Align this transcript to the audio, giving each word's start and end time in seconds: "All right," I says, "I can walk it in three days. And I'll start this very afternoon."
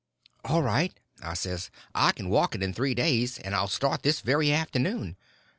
"All 0.43 0.63
right," 0.63 0.99
I 1.21 1.35
says, 1.35 1.69
"I 1.93 2.11
can 2.11 2.27
walk 2.31 2.55
it 2.55 2.63
in 2.63 2.73
three 2.73 2.95
days. 2.95 3.37
And 3.37 3.53
I'll 3.53 3.67
start 3.67 4.01
this 4.01 4.21
very 4.21 4.51
afternoon." 4.51 5.15